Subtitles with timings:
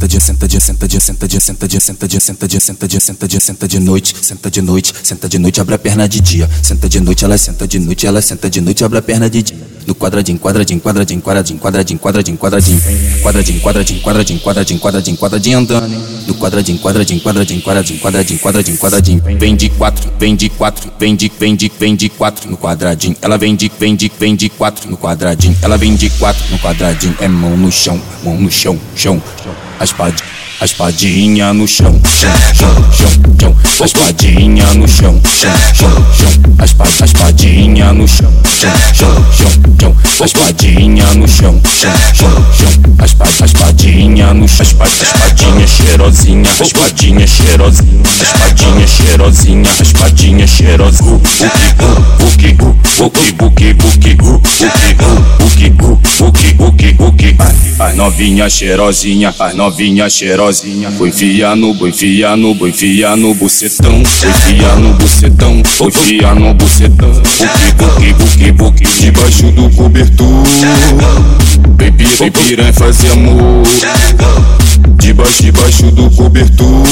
[0.00, 2.88] senta de senta de senta de senta de senta de senta de senta de senta
[2.88, 6.08] de senta de senta de noite, senta de noite, senta de noite, abre a perna
[6.08, 6.48] de dia.
[6.62, 9.42] Senta de noite, ela senta de noite, ela senta de noite, abre a perna de
[9.42, 9.58] dia.
[9.86, 12.80] No quadradinho, quadradinho, quadradinho, quadradinho, quadradinho, quadradinho, quadradinho,
[13.20, 16.26] quadradinho, quadradinho, quadradinho, quadradinho, quadradinho, quadradinho andando.
[16.26, 19.22] No quadradinho, quadradinho, quadradinho, quadradinho, quadradinho, quadradinho, quadradinho.
[19.38, 23.16] Vem de quatro, vem de quatro, vem de, vem de, vem de quatro no quadradinho.
[23.20, 25.56] Ela vem de, vem de, vem de quatro no quadradinho.
[25.60, 27.16] Ela vem de quatro no quadradinho.
[27.20, 29.22] É mão no chão, mão no chão, chão.
[29.80, 30.22] A espadinha,
[30.60, 33.08] a espadinha no chão, chão, chão, chão,
[33.40, 33.56] chão.
[33.80, 36.54] A espadinha no chão, chão, chão, chão.
[36.58, 39.96] A espada, a espadinha no chão, chão, chão, chão, chão.
[40.20, 42.68] A espadinha no chão, chão, chão, chão.
[42.98, 49.70] A espada, a espadinha no chão, a espadinha cheirosinha, a espadinha cheirosinha, a espadinha cheirosinha,
[49.78, 51.20] a espadinha cheirosinha.
[52.18, 55.29] Buki, buki, buki, buki, buki, buki, buki, buki, buki, buki, buki.
[57.80, 60.90] As novinha cheirosinha, as novinha cheirosinha.
[60.90, 64.04] Foi enfiar no, foi enfiar no, foi enfiar no bucetão.
[64.04, 67.10] Foi enfiar no bucetão, foi enfiar no bucetão.
[67.10, 70.26] Buki, buki, buki, buki, debaixo do cobertor.
[71.70, 73.62] Baby, baby, piranha fazer amor.
[74.98, 76.84] Debaixo, debaixo do cobertor.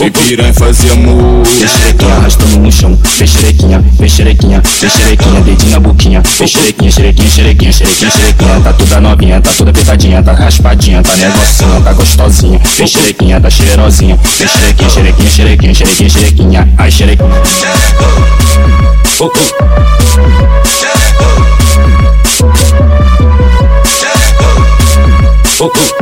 [0.00, 1.44] Baby, piranha fazer amor.
[1.44, 6.48] Vem xerequinha arrastando no chão, vem xerequinha, vem xerequinha, vem xerequinha, dedinho na boquinha, vem
[6.48, 11.82] xerequinha, xerequinha, xerequinha, xerequinha, xerequinha, tá toda novinha, tá toda apertadinha, tá raspadinha, tá negocinho,
[11.82, 17.42] tá gostosinha, vem xerequinha, tá cheirosinha, vem xerequinha, xerequinha, xerequinha, xerequinha, xerequinha, ai xerequinha.
[19.20, 19.30] Oh, oh.
[25.62, 25.99] Oh, oh.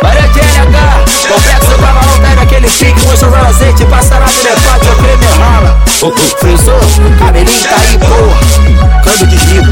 [0.00, 4.96] Para de LH, complexo da malão pega aquele chique, o azeite, passa na elefante, o
[4.96, 5.82] creme rala.
[6.38, 6.80] Frisou,
[7.18, 9.02] cabelinho tá aí, fui.
[9.02, 9.62] Câmbio de rio.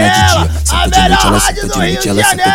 [0.93, 1.27] Janeiro.
[1.27, 2.51] Ela senta de noite, de a senta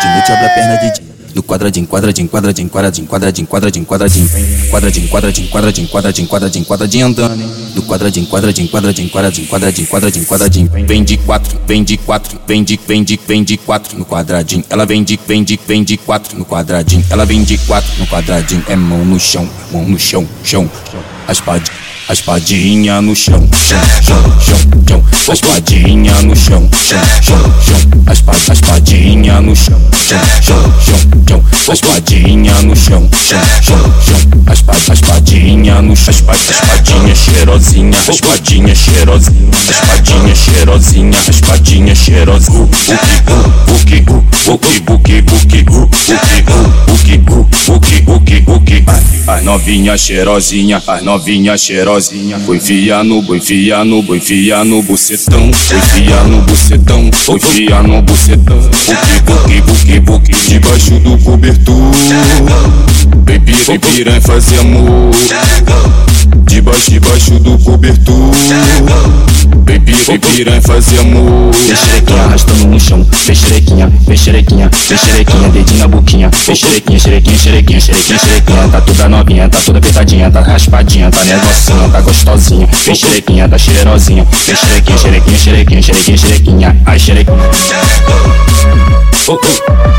[0.76, 1.17] de dia.
[1.34, 5.08] No quadradinho, quadradinho, quadradinho, quadradinho, quadradinho, quadradinho, quadradinho, quadradinho, quadradinho,
[5.48, 7.74] quadradinho, quadradinho, quadradinho, quadradinho andando.
[7.74, 10.70] No quadradinho, quadradinho, quadradinho, quadradinho, quadradinho, quadradinho, quadradinho.
[10.86, 14.64] Vem de quatro, vem de quatro, vem de, vem de, vem de quatro no quadradinho.
[14.70, 17.04] Ela vem de, vem de, vem de quatro no quadradinho.
[17.10, 18.64] Ela vem de quatro no quadradinho.
[18.68, 20.68] É mão no chão, mão no chão, chão.
[21.26, 21.76] A espadinha,
[22.08, 24.58] a espadinha no chão, chão, chão, chão,
[24.88, 25.04] chão.
[25.28, 27.78] A espadinha no chão, chão, chão, chão.
[28.06, 31.17] A espadinha no chão, chão, chão, chão.
[31.68, 34.42] A espadinha no chão, chão, chão, chão.
[34.46, 41.18] A espada, a espadinha no chão, a espadinha cheirosinha, a espadinha cheirosinha, a espadinha cheirosinha,
[41.26, 42.68] a espadinha cheirosinha.
[43.66, 45.62] Buki, buki, buki, buki, buki,
[46.86, 47.18] buki, buki,
[47.66, 48.84] buki, buki, buki.
[49.26, 52.38] As novinha cheirosinha, as novinha cheirosinha.
[52.46, 55.52] Foi enfiar no, foi enfiar no, foi enfiar no bucetão.
[55.52, 58.58] Foi enfiar no bucetão, foi enfiar no bucetão.
[58.58, 60.07] Buki, buki, buki, buki,
[60.98, 61.74] debaixo do cobertor.
[63.24, 65.10] Baby, baby, piranha fazer amor.
[66.44, 68.14] Debaixo, debaixo do cobertor.
[69.64, 71.52] Baby, baby, piranha fazer amor.
[71.52, 76.56] Vem xerequinha arrastando no chão, vem xerequinha, vem xerequinha, vem xerequinha, dedinho na boquinha, vem
[76.56, 81.90] xerequinha, xerequinha, xerequinha, xerequinha, xerequinha, tá toda novinha, tá toda apertadinha, tá raspadinha, tá negocinho,
[81.90, 87.50] tá gostosinha, vem xerequinha, tá cheirosinha, vem xerequinha, xerequinha, xerequinha, xerequinha, xerequinha, ai xerequinha.
[89.30, 89.97] Oh, oh.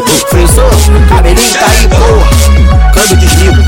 [0.00, 0.70] Frisou,
[1.06, 3.62] cabelinho tá aí, porra, câmbio desliga,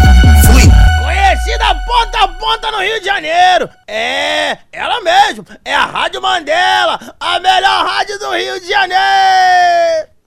[0.46, 0.62] fui.
[1.04, 3.68] Conhecida ponta a ponta no Rio de Janeiro.
[3.86, 5.44] É, ela mesmo.
[5.62, 10.13] É a Rádio Mandela, a melhor rádio do Rio de Janeiro.